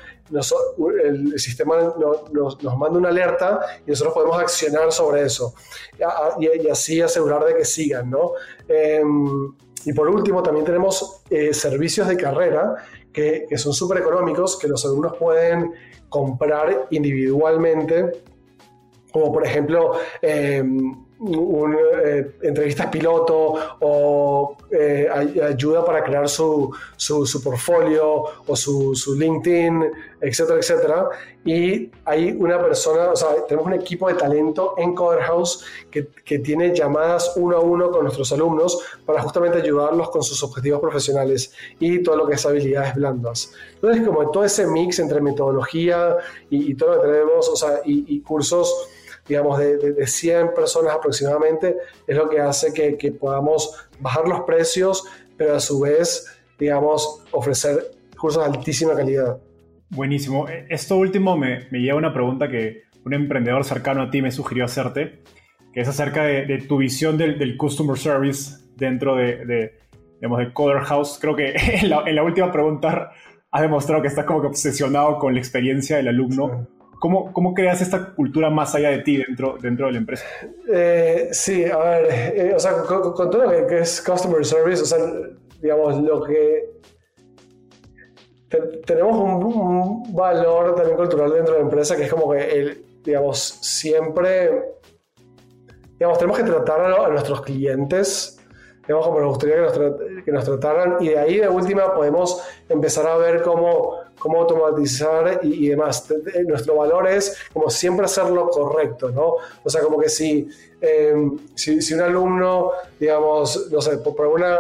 [1.05, 1.95] el sistema
[2.33, 5.55] nos, manda una alerta y nosotros podemos accionar sobre eso
[6.39, 8.33] y, así asegurar de que sigan, ¿no?
[8.67, 12.77] Em, y por último, también tenemos eh, servicios de carrera
[13.13, 15.73] que, que son súper económicos, que los alumnos pueden
[16.09, 18.23] comprar individualmente
[19.13, 20.63] como por ejemplo eh,
[21.25, 29.85] eh, entrevistas piloto o eh, ayuda para crear su, su, portfolio o su, su, LinkedIn,
[30.21, 31.09] etcétera, etcétera.
[31.45, 36.09] Y hay una persona, o sea, tenemos un equipo de talento en Coder House que,
[36.25, 40.81] que tiene llamadas uno a uno con nuestros alumnos para justamente ayudarlos con sus objetivos
[40.81, 43.53] profesionales y todo lo que es habilidades blandas.
[43.75, 46.17] Entonces, como todo ese mix entre metodología
[46.51, 48.89] y, todo lo que tenemos, o sea, y, y cursos
[49.27, 54.41] digamos, de, de, 100 personas aproximadamente, es lo que hace que, que, podamos bajar los
[54.41, 55.05] precios,
[55.37, 56.27] pero a su vez,
[56.59, 59.39] digamos, ofrecer cursos de altísima calidad.
[59.91, 60.49] Buenísimo.
[60.49, 64.23] E, esto último me, me lleva a una pregunta que un emprendedor cercano a ti
[64.23, 65.23] me sugirió hacerte,
[65.73, 69.81] que es acerca de, de tu visión del, del, customer service dentro de, de,
[70.21, 71.19] digamos, de Coder House.
[71.21, 73.13] Creo que en la, en la, última pregunta
[73.51, 76.69] has demostrado que estás como que obsesionado con la experiencia del alumno.
[77.03, 80.25] ¿Cómo, ¿Cómo, creas esta cultura más allá de ti dentro, dentro de la empresa?
[80.73, 84.85] Eh, sí, a ver, eh, o sea, con, todo lo que, es customer service, o
[84.85, 84.99] sea,
[85.61, 86.71] digamos, lo que...
[88.87, 93.59] tenemos un, valor también cultural dentro de la empresa que es como que, el, digamos,
[93.61, 94.63] siempre,
[95.99, 98.39] digamos, tenemos que tratar a, nuestros clientes
[98.87, 99.73] digamos, como nos gustaría que nos,
[100.25, 105.41] que nos, trataran, y de ahí de última podemos empezar a ver cómo cómo automatizar
[105.43, 106.07] y, demás.
[106.47, 109.35] Nuestro valor es como siempre hacer lo correcto, ¿no?
[109.65, 110.49] O sea, como que si,
[110.81, 114.59] em, si, un alumno, digamos, no sé, por, alguna,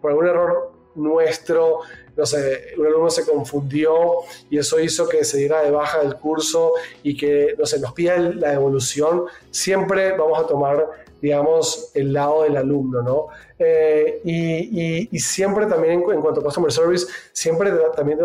[0.00, 1.80] por algún error nuestro,
[2.16, 6.16] no sé, un alumno se confundió y eso hizo que se diera de baja del
[6.16, 6.72] curso
[7.02, 12.42] y que, no sé, nos pida la devolución, siempre vamos a tomar digamos, el lado
[12.42, 13.28] del alumno, ¿no?
[13.56, 18.18] Eh, y, siempre también en, cuanto a Customer Service, siempre también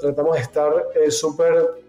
[0.00, 1.82] tratamos de estar eh, súper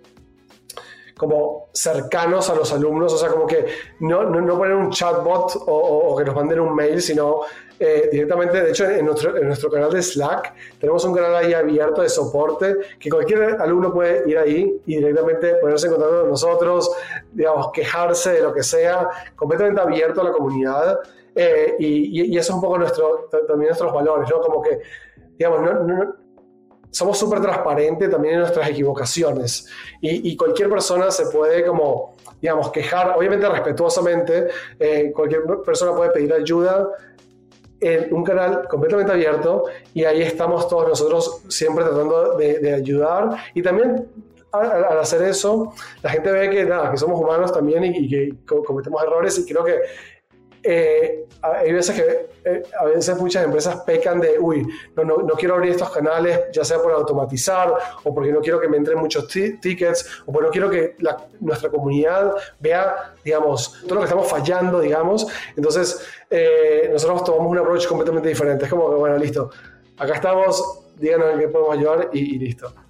[1.16, 3.68] como cercanos a los alumnos, o sea, como que
[4.00, 7.42] no, no, poner un chatbot o, o, que nos manden un mail, sino
[7.80, 11.54] eh, directamente, de hecho, en nuestro, en nuestro canal de Slack tenemos un canal ahí
[11.54, 16.30] abierto de soporte que cualquier alumno puede ir ahí y directamente ponerse en contacto con
[16.30, 16.92] nosotros,
[17.34, 21.00] digamos, quejarse de lo que sea, completamente abierto a la comunidad.
[21.36, 24.40] Eh, y, y, eso es un poco nuestro, también nuestros valores, ¿no?
[24.40, 24.80] Como que,
[25.38, 26.16] digamos, no,
[26.96, 29.68] somos súper transparentes también en nuestras equivocaciones
[30.00, 34.48] y, cualquier persona se puede como, digamos, quejar, obviamente respetuosamente,
[34.80, 36.88] eh, cualquier persona puede pedir ayuda
[37.80, 43.38] en un canal completamente abierto y ahí estamos todos nosotros siempre tratando de, ayudar.
[43.54, 44.08] Y también
[44.52, 48.36] al, hacer eso la gente ve que nada, que somos humanos también y, que
[48.66, 49.80] cometemos errores y creo que
[50.68, 55.34] eh, hay veces que eh, a veces muchas empresas pecan de, uy, no, no, no,
[55.36, 57.74] quiero abrir estos canales, ya sea por automatizar
[58.04, 60.96] o porque no quiero que me entren muchos tickets o porque no quiero que
[61.40, 65.28] nuestra comunidad vea, digamos, todo lo que estamos fallando, digamos.
[65.56, 68.66] Entonces, eh, nosotros tomamos un approach completamente diferente.
[68.66, 69.52] Es como que, bueno, listo,
[69.98, 72.85] acá estamos, díganos en qué podemos ayudar y listo.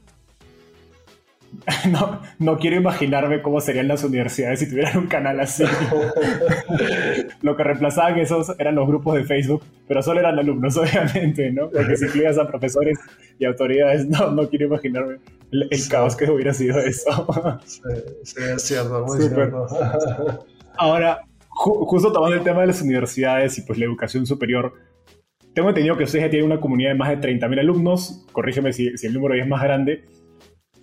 [1.89, 5.63] No, no quiero imaginarme cómo serían las universidades si tuvieran un canal así.
[7.41, 11.69] Lo que reemplazaban esos eran los grupos de Facebook, pero solo eran alumnos, obviamente, ¿no?
[11.69, 12.99] Porque si incluías a profesores
[13.39, 15.17] y autoridades, no, no quiero imaginarme
[15.51, 17.27] el, caos que hubiera sido eso.
[17.65, 17.81] Sí,
[18.55, 19.67] es cierto, muy cierto.
[20.77, 24.73] Ahora, justo tomando el tema de las universidades y pues la educación superior,
[25.53, 28.97] tengo entendido que ustedes ya tienen una comunidad de más de 30.000 alumnos, corrígeme si,
[28.97, 30.03] si el número ya es más grande,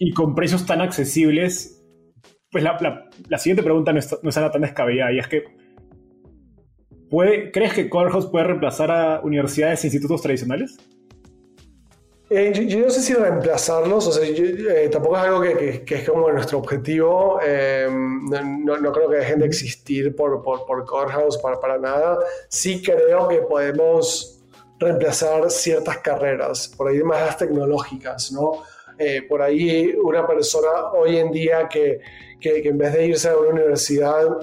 [0.05, 1.81] y con precios tan accesibles,
[2.51, 5.45] pues la, siguiente pregunta no es, no tan descabellada y es que
[7.09, 10.77] ¿puede, ¿crees que Corehouse puede reemplazar a universidades e institutos tradicionales?
[12.31, 16.33] Eh, yo, no sé si reemplazarlos, o sea, eh, tampoco es algo que, es como
[16.33, 17.38] nuestro objetivo.
[17.45, 22.19] Eh, no, creo que dejen de existir por, por, por Corehouse para, para nada.
[22.49, 24.43] Sí creo que podemos
[24.81, 28.65] reemplazar ciertas carreras, por ahí más las tecnológicas, ¿no?
[29.29, 32.01] Por ahí una persona hoy en día que,
[32.41, 34.38] que, que en vez de irse a una universidad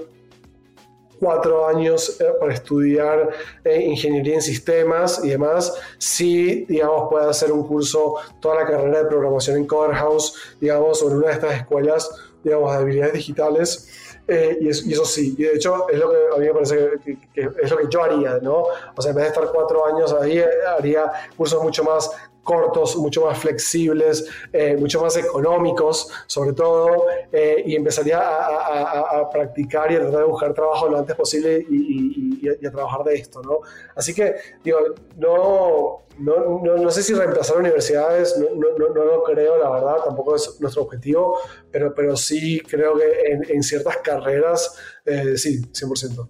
[1.20, 3.30] cuatro años eh, para estudiar
[3.64, 9.04] eh, ingeniería en sistemas y demás, sí, digamos, puede hacer un curso, toda la carrera
[9.04, 12.10] de programación en Corehouse, digamos, en una de estas escuelas,
[12.44, 14.16] digamos, de habilidades digitales.
[14.28, 16.92] Eh, y, eso, sí, y de hecho es lo que a mí me parece
[17.34, 18.66] que, es lo que yo haría, ¿no?
[18.96, 20.44] O sea, en vez de estar cuatro años ahí,
[20.78, 22.12] haría cursos mucho más
[22.50, 29.92] cortos, mucho más flexibles, eh, mucho más económicos, sobre todo, eh, y empezaría a, practicar
[29.92, 33.60] y a tratar de buscar trabajo lo antes posible y, a, trabajar de esto, ¿no?
[33.96, 34.34] Así que,
[34.64, 34.80] digo,
[35.18, 40.82] no, no, no, sé si reemplazar universidades, no, lo creo, la verdad, tampoco es nuestro
[40.82, 41.38] objetivo,
[41.70, 46.28] pero, pero sí creo que en, ciertas carreras, eh, sí, 100%.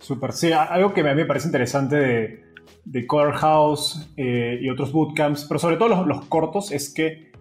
[0.00, 2.45] Súper, sí, algo que a mí me parece interesante
[2.86, 7.32] de Corehouse eh, y otros bootcamps, pero sobre todo los, cortos, es que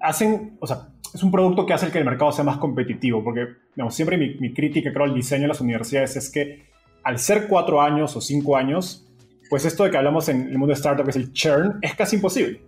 [0.00, 3.46] hacen, o sea, es un producto que hace que el mercado sea más competitivo, porque
[3.76, 6.64] digamos, siempre mi, crítica, creo, al diseño de las universidades es que
[7.04, 9.06] al ser cuatro años o cinco años,
[9.50, 11.94] pues esto de que hablamos en el mundo de startup, que es el churn, es
[11.94, 12.62] casi imposible.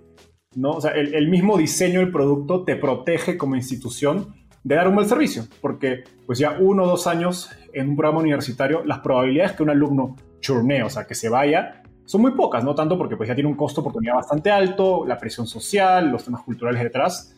[0.54, 0.72] ¿no?
[0.72, 4.94] O sea, el, el mismo diseño del producto te protege como institución de dar un
[4.94, 9.52] buen servicio, porque pues ya uno o dos años en un programa universitario, las probabilidades
[9.52, 13.16] que un alumno churnee, o sea, que se vaya, son muy pocas, no tanto porque
[13.16, 17.34] pues ya tiene un costo oportunidad bastante alto, la presión social, los temas culturales detrás,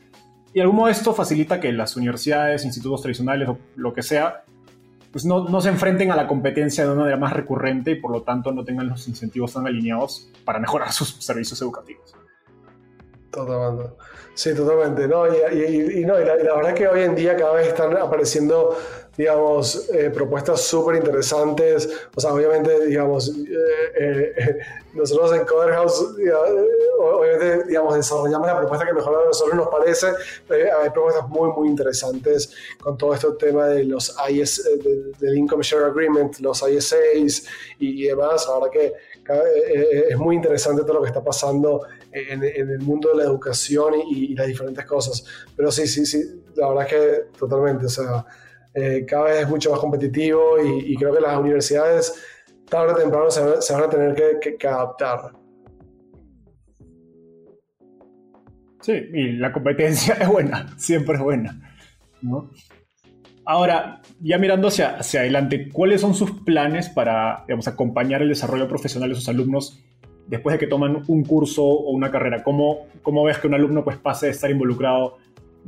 [0.53, 4.44] y de algún modo esto facilita que las universidades, institutos tradicionales o lo que sea,
[5.11, 8.11] pues no, no se enfrenten a la competencia de una manera más recurrente y por
[8.11, 12.14] lo tanto no tengan los incentivos tan alineados para mejorar sus servicios educativos.
[13.31, 13.94] Totalmente.
[14.35, 15.09] Sí, totalmente.
[15.09, 18.77] No, y, no, la, la, verdad que hoy en día cada vez están apareciendo
[19.19, 21.89] digamos, eh, propuestas súper interesantes.
[22.15, 24.59] O sea, obviamente, digamos, eh, eh,
[24.95, 26.15] nosotros en Coderhouse,
[27.01, 30.07] obviamente, digamos, desarrollamos la propuesta que mejor a nosotros nos parece.
[30.49, 34.65] hay propuestas muy, muy interesantes con todo este tema de los IS,
[35.19, 37.43] del Income Share Agreement, los ISAs
[37.81, 38.47] y, demás.
[38.47, 38.93] La verdad que
[40.09, 44.33] es muy interesante todo lo que está pasando en, el mundo de la educación y,
[44.33, 45.25] y, las diferentes cosas.
[45.57, 48.25] Pero sí, sí, sí, la verdad que totalmente, o sea,
[48.75, 52.15] eh, cada vez es mucho más competitivo y, creo que las universidades
[52.69, 55.33] tarde o temprano se, van a tener que, adaptar.
[58.81, 61.61] Sí, y la competencia es buena, siempre es buena.
[63.45, 68.69] Ahora, ya mirando hacia, hacia adelante, ¿cuáles son sus planes para digamos, acompañar el desarrollo
[68.69, 69.83] profesional de sus alumnos
[70.27, 72.43] después de que toman un curso o una carrera?
[72.43, 75.17] ¿Cómo, cómo ves que un alumno pues, pase de estar involucrado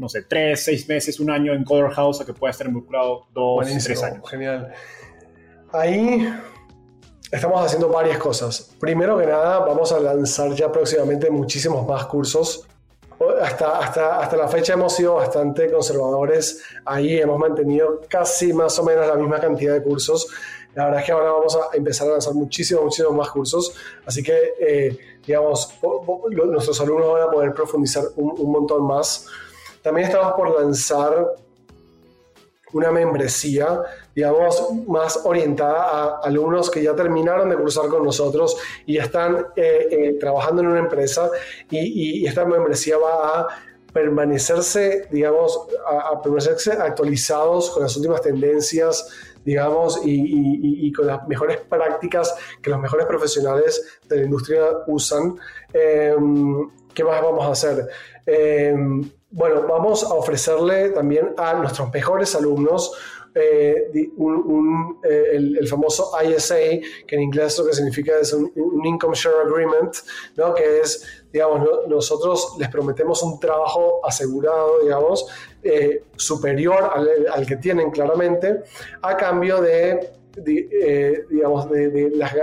[0.01, 3.27] no sé, tres, seis meses, un año en Color House a que pueda estar involucrado
[3.35, 4.29] dos, tres años.
[4.29, 4.73] Genial.
[5.73, 6.27] Ahí
[7.31, 8.75] estamos haciendo varias cosas.
[8.81, 12.67] Primero que nada, vamos a lanzar ya próximamente muchísimos más cursos.
[13.43, 16.63] Hasta, hasta, hasta la fecha hemos sido bastante conservadores.
[16.87, 20.29] Ahí hemos mantenido casi más o menos la misma cantidad de cursos.
[20.75, 23.75] La verdad es que ahora vamos a empezar a lanzar muchísimos, muchísimos más cursos.
[24.07, 25.79] Así que, eh, digamos,
[26.31, 29.27] nuestros alumnos van a poder profundizar un, un montón más.
[29.83, 31.35] También estamos por lanzar
[32.73, 33.83] una membresía,
[34.15, 39.89] digamos, más orientada a alumnos que ya terminaron de cursar con nosotros y están eh,
[39.91, 41.31] eh, trabajando en una empresa
[41.71, 43.49] y, esta membresía va a
[43.93, 49.09] permanecerse, digamos, a, permanecerse actualizados con las últimas tendencias,
[49.45, 55.37] digamos, y, con las mejores prácticas que los mejores profesionales de la industria usan.
[55.73, 57.89] Em, ¿Qué más vamos a hacer?
[59.33, 62.93] Bueno, vamos a ofrecerle también a nuestros mejores alumnos
[63.33, 66.57] eh, eh, el, famoso ISA,
[67.07, 68.51] que en inglés lo que significa es un,
[68.85, 69.95] Income Share Agreement,
[70.57, 75.27] que es, digamos, nosotros les prometemos un trabajo asegurado, digamos,
[75.63, 76.91] eh, superior
[77.33, 78.63] al, que tienen claramente,
[79.01, 80.11] a cambio de,
[81.31, 82.35] digamos, de las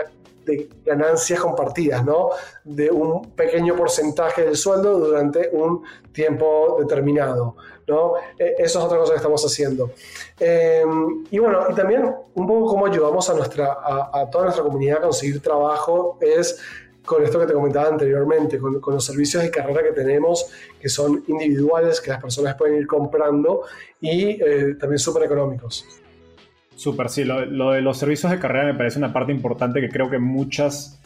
[0.47, 2.29] de ganancias compartidas, ¿no?
[2.63, 7.55] De un pequeño porcentaje del sueldo durante un tiempo determinado,
[7.87, 8.13] ¿no?
[8.39, 9.91] E, eso es otra cosa que estamos haciendo.
[10.39, 14.99] Em, y bueno, y también un poco cómo ayudamos a, nuestra, a, toda nuestra comunidad
[14.99, 16.59] a conseguir trabajo es
[17.05, 21.23] con esto que te comentaba anteriormente, con, los servicios de carrera que tenemos, que son
[21.27, 23.61] individuales, que las personas pueden ir comprando
[24.01, 25.85] y eh, también súper económicos.
[26.77, 30.11] Súper, sí, lo, de los servicios de carrera me parece una parte importante que creo
[30.11, 31.01] que muchas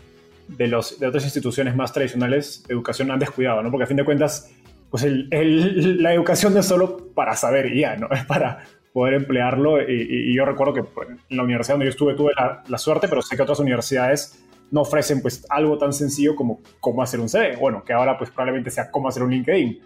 [0.49, 3.72] de, los, de otras instituciones más tradicionales de educación han descuidado, ¿no?
[3.72, 4.51] Porque a fin de cuentas,
[4.89, 8.09] pues la educación no es solo para saber ya, ¿no?
[8.11, 9.82] Es para poder emplearlo.
[9.82, 12.34] Y, yo recuerdo que pues, en la universidad donde yo estuve tuve
[12.67, 17.01] la, suerte, pero sé que otras universidades no ofrecen pues algo tan sencillo como cómo
[17.01, 17.55] hacer un CV.
[17.55, 19.80] Bueno, que ahora pues probablemente sea cómo hacer un LinkedIn.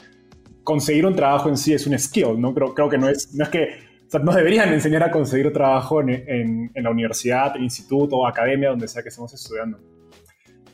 [0.64, 2.56] Conseguir un trabajo en sí es un skill, ¿no?
[2.56, 5.52] Creo, creo que no es, no es que, o sea, nos deberían enseñar a conseguir
[5.52, 6.10] trabajo en,
[6.74, 9.80] en, la universidad, el instituto o academia, donde sea que estemos estudiando.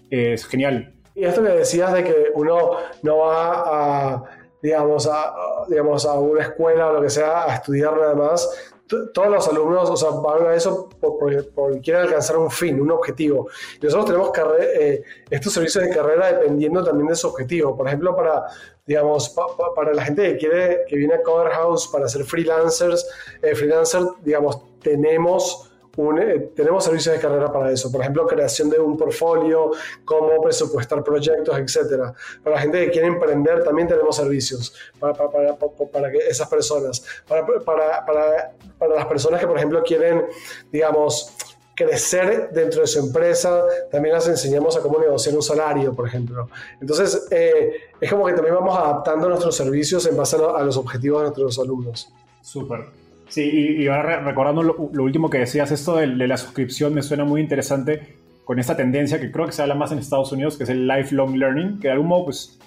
[0.10, 0.94] es genial.
[1.16, 4.24] Y esto que decías de que uno no va a
[4.62, 5.34] digamos, a,
[5.68, 8.48] digamos, a una escuela o lo que sea a estudiar nada más,
[9.14, 11.50] todos los alumnos o sea, van a eso porque,
[11.82, 13.48] quieren alcanzar un fin, un objetivo.
[13.82, 17.76] Y nosotros tenemos eh, estos servicios de carrera dependiendo también de su objetivo.
[17.76, 18.46] Por ejemplo, para,
[18.86, 19.36] digamos,
[19.76, 23.08] para la gente que, quiere, que viene a Cover House para ser freelancers,
[23.42, 28.80] eh, freelancer, digamos, tenemos eh, tenemos servicios de carrera para eso, por ejemplo, creación de
[28.80, 29.72] un portfolio,
[30.06, 32.14] cómo presupuestar proyectos, etc.
[32.44, 37.04] Para la gente que quiere emprender también tenemos servicios para, para, para, esas personas.
[37.28, 38.56] Para,
[38.96, 40.26] las personas que, por ejemplo, quieren,
[40.72, 41.36] digamos,
[41.76, 46.50] crecer dentro de su empresa, también les enseñamos a cómo negociar un salario, por ejemplo.
[46.80, 51.22] Entonces, eh, es como que también vamos adaptando nuestros servicios en base a, los objetivos
[51.22, 52.10] de nuestros alumnos.
[52.42, 53.01] Súper.
[53.32, 57.40] Sí, y, ahora recordando lo, último que decías, esto de, la suscripción me suena muy
[57.40, 60.70] interesante con esta tendencia que creo que se habla más en Estados Unidos, que es
[60.70, 62.60] el lifelong learning, que de algún modo, pues,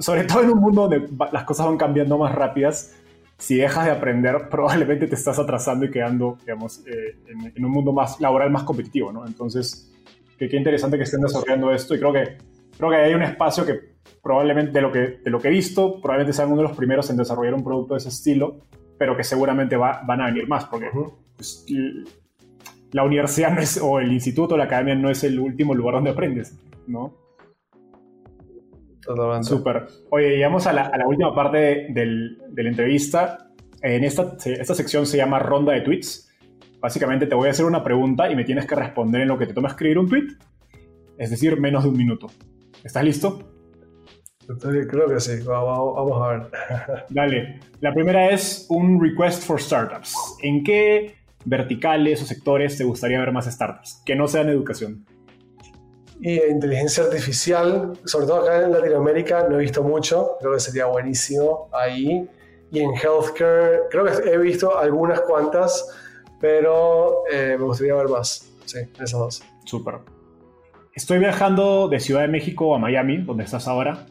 [0.00, 2.92] sobre todo en un mundo donde las cosas van cambiando más rápidas,
[3.38, 7.16] si dejas de aprender, probablemente te estás atrasando y quedando, digamos, eh,
[7.54, 9.24] en, un mundo más laboral más competitivo, ¿no?
[9.24, 9.92] Entonces,
[10.36, 12.36] qué, qué interesante que estén desarrollando esto y creo que,
[12.76, 13.78] creo que hay un espacio que
[14.20, 17.08] probablemente, de lo que, de lo que he visto, probablemente sean uno de los primeros
[17.10, 18.56] en desarrollar un producto de ese estilo
[19.00, 20.90] pero que seguramente van a venir más, porque
[21.34, 21.64] pues,
[22.92, 27.14] la universidad o el instituto, la academia no es el último lugar donde aprendes, ¿no?
[29.00, 29.48] Totalmente.
[29.48, 29.86] Súper.
[30.10, 33.50] Oye, llegamos a la, última parte de, la entrevista.
[33.80, 36.30] En esta, esta sección se llama ronda de tweets.
[36.78, 39.46] Básicamente te voy a hacer una pregunta y me tienes que responder en lo que
[39.46, 40.26] te toma escribir un tweet,
[41.16, 42.26] es decir, menos de un minuto.
[42.84, 43.49] ¿Estás listo?
[44.58, 46.50] Creo que sí, vamos, a ver.
[47.10, 50.14] Dale, la primera es un request for startups.
[50.42, 55.04] ¿En qué verticales o sectores te gustaría ver más startups que no sean educación?
[56.20, 60.86] Y inteligencia artificial, sobre todo acá en Latinoamérica, no he visto mucho, creo que sería
[60.86, 62.28] buenísimo ahí.
[62.72, 65.98] Y en healthcare, creo que he visto algunas cuantas,
[66.38, 68.52] pero eh, me gustaría ver más.
[68.66, 69.42] Sí, esas dos.
[69.64, 69.96] Súper.
[70.94, 74.06] Estoy viajando de Ciudad de México a Miami, donde estás ahora.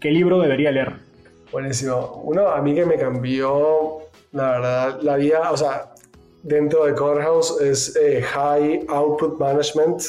[0.00, 0.94] ¿Qué libro debería leer?
[1.52, 2.22] Buenísimo.
[2.24, 3.98] Uno a mí que me cambió,
[4.32, 5.92] la verdad, la vida, o sea,
[6.42, 10.02] dentro de House es eh, High Output Management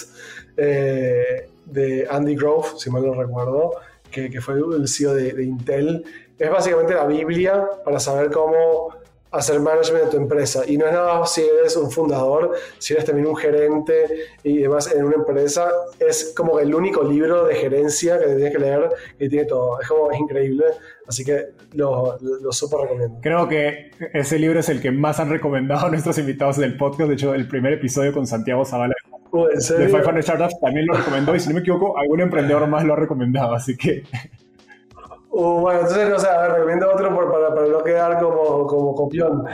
[0.55, 3.71] eh, de Andy Grove, si mal no recuerdo,
[4.09, 6.05] que, fue el CEO de Intel.
[6.39, 8.95] Es básicamente la Biblia para saber cómo
[9.31, 10.63] hacer management de tu empresa.
[10.67, 14.93] Y no es nada si eres un fundador, si eres también un gerente y demás
[14.93, 15.69] en una empresa.
[15.99, 19.79] Es como el único libro de gerencia que tienes que leer y tiene todo.
[19.81, 20.65] Es como es increíble.
[21.07, 23.19] Así que lo, lo, súper recomiendo.
[23.21, 27.09] Creo que ese libro es el que más han recomendado nuestros invitados del podcast.
[27.09, 28.93] De hecho, el primer episodio con Santiago Zavala
[29.31, 31.35] uh, de 500 Startups también lo recomendó.
[31.35, 33.53] Y si no me equivoco, algún emprendedor más lo ha recomendado.
[33.53, 34.03] Así que
[35.33, 39.45] Uh, bueno, entonces, no sé, recomiendo otro para, para, no quedar como, como copión.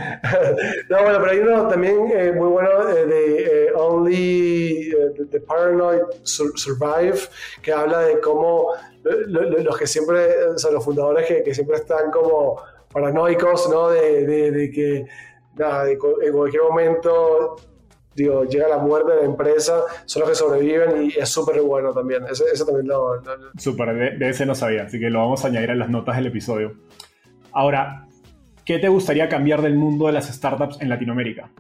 [0.90, 4.92] no, bueno, pero hay uno también eh, muy bueno eh, de eh, Only
[5.30, 7.20] the, Paranoid Survive,
[7.62, 8.72] que habla de cómo
[9.04, 12.60] los que siempre, o sea, los fundadores que, que siempre están como
[12.92, 13.90] paranoicos, ¿no?
[13.90, 15.06] De, de que
[15.58, 17.56] nada, en cualquier momento
[18.18, 21.94] digo, llega la muerte de la empresa, son los que sobreviven y es súper bueno
[21.94, 22.24] también.
[22.26, 23.22] Eso, también lo...
[23.58, 26.26] Súper, de, ese no sabía, así que lo vamos a añadir en las notas del
[26.26, 26.74] episodio.
[27.52, 28.08] Ahora,
[28.66, 31.52] ¿qué te gustaría cambiar del mundo de las startups en Latinoamérica?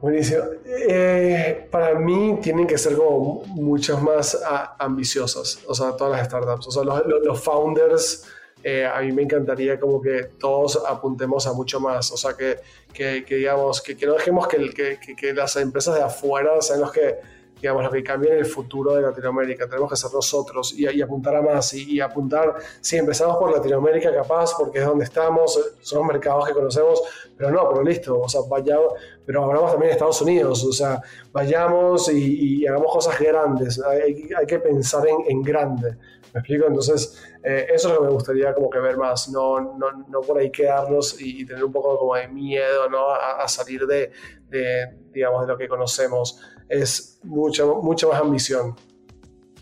[0.00, 0.44] Buenísimo.
[0.88, 4.42] Eh, para mí tienen que ser como muchas más
[4.78, 6.66] ambiciosas, o sea, todas las startups.
[6.68, 8.26] O sea, los, los founders
[8.68, 12.58] eh, a mí me encantaría como que todos apuntemos a mucho más, o sea, que,
[12.92, 17.14] que, digamos, que, que, no dejemos que, que, las empresas de afuera sean los que,
[17.60, 21.42] digamos, los que cambien el futuro de Latinoamérica, tenemos que ser nosotros y, apuntar a
[21.42, 26.48] más y, apuntar, sí, empezamos por Latinoamérica capaz, porque es donde estamos, son los mercados
[26.48, 27.00] que conocemos,
[27.36, 28.78] pero no, pero listo, o sea, vaya,
[29.26, 31.02] pero hablamos también de Estados Unidos, o sea,
[31.32, 35.96] vayamos y, hagamos cosas grandes, hay, que pensar en, en, grande,
[36.32, 36.66] ¿me explico?
[36.68, 40.20] Entonces, eh, eso es lo que me gustaría como que ver más, no, no, no
[40.20, 43.10] por ahí quedarnos y, tener un poco como de miedo, ¿no?
[43.10, 44.12] A, salir de,
[44.48, 48.76] de, digamos, de lo que conocemos, es mucho, mucha más ambición.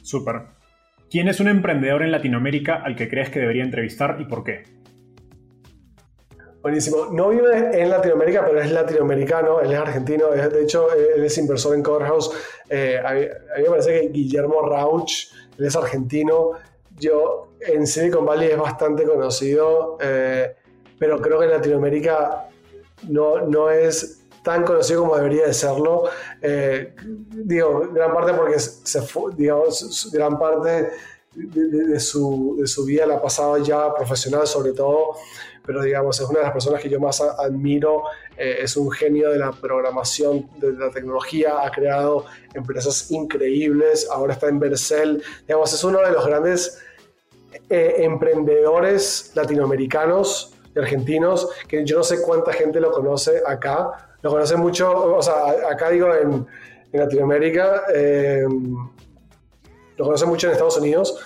[0.03, 0.43] Súper.
[1.11, 4.74] ¿Quién es un emprendedor en Latinoamérica al que crees que debería entrevistar y por qué?
[6.65, 7.09] Buenísimo.
[7.13, 11.75] No vive en Latinoamérica, pero es latinoamericano, él es argentino, de hecho, él es inversor
[11.75, 12.31] en Coverhouse.
[12.71, 13.21] Eh, a, mí,
[13.59, 15.27] me parece que Guillermo Rauch,
[15.59, 16.53] es argentino.
[16.99, 20.57] Yo en Silicon Valley es bastante conocido, eh,
[20.99, 22.49] pero creo que en Latinoamérica
[23.11, 26.05] no, no es tan conocido como debería de serlo.
[26.41, 26.95] Eh,
[27.29, 28.57] digo, gran parte porque
[29.37, 30.89] digamos, gran parte
[31.35, 35.17] de, su, de su vida la ha pasado ya profesional sobre todo
[35.67, 38.05] pero digamos, es una de las personas que yo más admiro,
[38.37, 44.35] eh, es un genio de la programación, de la tecnología, ha creado empresas increíbles, ahora
[44.35, 46.83] está en Vercel, digamos, es uno de los grandes
[47.71, 54.31] eh, emprendedores latinoamericanos y argentinos, que yo no sé cuánta gente lo conoce acá, lo
[54.31, 55.35] conoce mucho, o sea,
[55.71, 56.47] acá digo en,
[56.93, 58.45] en Latinoamérica, eh,
[59.97, 61.19] lo conoce mucho en Estados Unidos,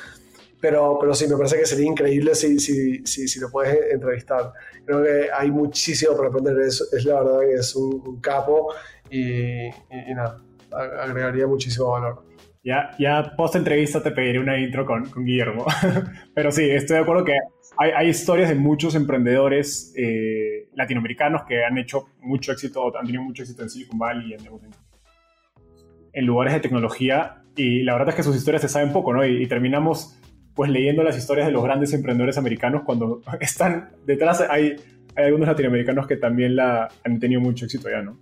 [0.61, 4.53] pero, pero sí, me parece que sería increíble si, si, si, si lo puedes entrevistar.
[4.85, 6.59] Creo que hay muchísimo para aprender.
[6.61, 8.73] Es, es la verdad que es un, capo
[9.11, 12.25] y, y, nada, agregaría muchísimo valor.
[12.65, 15.65] Ya, ya post entrevista te pediré una intro con, con Guillermo.
[16.35, 17.35] pero sí, estoy de acuerdo que
[17.77, 23.23] hay, hay historias de muchos emprendedores eh, latinoamericanos que han hecho mucho éxito, han tenido
[23.23, 24.41] mucho éxito en Silicon Valley, en,
[26.13, 27.45] en lugares de tecnología.
[27.55, 29.25] Y la verdad es que sus historias se saben poco, ¿no?
[29.25, 30.19] y, y terminamos
[30.59, 34.75] pues leyendo las historias de los grandes emprendedores americanos, cuando están detrás hay,
[35.15, 38.19] hay algunos latinoamericanos que también la, han tenido mucho éxito ya, ¿no?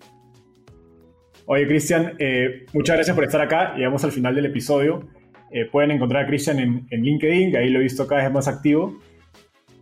[1.46, 3.74] Oye, Cristian, eh, muchas gracias por estar acá.
[3.74, 5.08] Llegamos al final del episodio.
[5.50, 8.30] Eh, pueden encontrar a Cristian en, en, LinkedIn, que ahí lo he visto cada vez
[8.30, 8.98] más activo.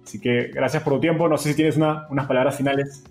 [0.04, 1.28] Así que gracias por tu tiempo.
[1.28, 3.02] No sé si tienes una, unas palabras finales.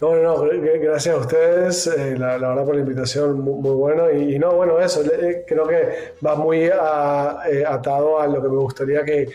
[0.00, 4.10] No, no, gracias a ustedes, eh, la, verdad por la invitación, muy, bueno.
[4.10, 8.56] Y, no, bueno, eso, eh, creo que va muy eh, atado a lo que me
[8.56, 9.28] gustaría que,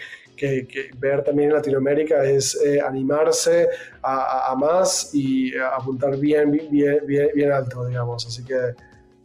[0.97, 3.69] ver también en Latinoamérica, es animarse
[4.01, 8.25] a, más y apuntar bien, bien, bien, alto, digamos.
[8.25, 8.73] Así que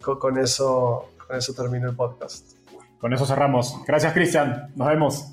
[0.01, 2.57] con, eso, con eso termino el podcast.
[2.99, 3.83] Con eso cerramos.
[3.87, 4.73] Gracias, Cristian.
[4.75, 5.33] Nos vemos.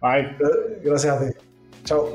[0.00, 0.36] Bye.
[0.84, 1.36] Gracias a ti.
[1.84, 2.14] Chao.